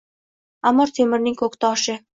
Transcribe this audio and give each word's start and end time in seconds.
Amir 0.71 0.95
Temurning 1.01 1.39
“Ko‘ktosh”i 1.45 2.01